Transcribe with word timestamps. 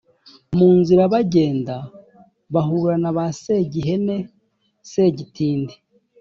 mu 0.57 0.69
nzira 0.79 1.03
bagenda, 1.13 1.75
bahura 2.53 2.95
na 3.03 3.11
segihene 3.41 4.17
segitindi, 4.91 5.75